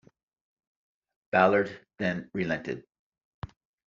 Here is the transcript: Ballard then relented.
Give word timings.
Ballard 1.31 1.85
then 1.99 2.31
relented. 2.33 2.87